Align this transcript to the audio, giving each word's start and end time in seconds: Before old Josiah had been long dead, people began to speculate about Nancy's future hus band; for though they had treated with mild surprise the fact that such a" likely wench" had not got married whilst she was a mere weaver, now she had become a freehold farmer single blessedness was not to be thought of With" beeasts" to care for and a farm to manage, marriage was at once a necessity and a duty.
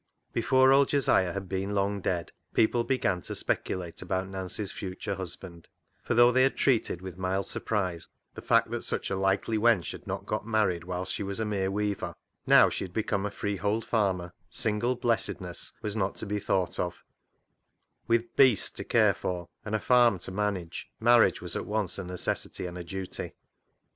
Before 0.33 0.73
old 0.73 0.87
Josiah 0.89 1.31
had 1.31 1.47
been 1.47 1.75
long 1.75 2.01
dead, 2.01 2.31
people 2.55 2.83
began 2.83 3.21
to 3.21 3.35
speculate 3.35 4.01
about 4.01 4.27
Nancy's 4.27 4.71
future 4.71 5.13
hus 5.13 5.35
band; 5.35 5.67
for 6.01 6.15
though 6.15 6.31
they 6.31 6.41
had 6.41 6.57
treated 6.57 7.03
with 7.03 7.19
mild 7.19 7.45
surprise 7.45 8.09
the 8.33 8.41
fact 8.41 8.71
that 8.71 8.83
such 8.83 9.11
a" 9.11 9.15
likely 9.15 9.59
wench" 9.59 9.91
had 9.91 10.07
not 10.07 10.25
got 10.25 10.43
married 10.43 10.85
whilst 10.85 11.13
she 11.13 11.21
was 11.21 11.39
a 11.39 11.45
mere 11.45 11.69
weaver, 11.69 12.15
now 12.47 12.67
she 12.67 12.83
had 12.83 12.93
become 12.93 13.27
a 13.27 13.29
freehold 13.29 13.85
farmer 13.85 14.33
single 14.49 14.95
blessedness 14.95 15.71
was 15.83 15.95
not 15.95 16.15
to 16.15 16.25
be 16.25 16.39
thought 16.39 16.79
of 16.79 17.03
With" 18.07 18.35
beeasts" 18.35 18.71
to 18.77 18.83
care 18.83 19.13
for 19.13 19.49
and 19.63 19.75
a 19.75 19.79
farm 19.79 20.17
to 20.21 20.31
manage, 20.31 20.89
marriage 20.99 21.43
was 21.43 21.55
at 21.55 21.67
once 21.67 21.99
a 21.99 22.03
necessity 22.03 22.65
and 22.65 22.75
a 22.79 22.83
duty. 22.83 23.33